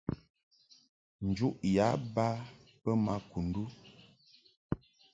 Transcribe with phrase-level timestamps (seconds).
[1.27, 2.27] Njuʼ yǎ ba
[2.83, 3.63] bə ma Kundu.